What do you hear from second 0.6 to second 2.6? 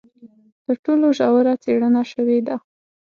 تر ټولو ژوره څېړنه شوې ده.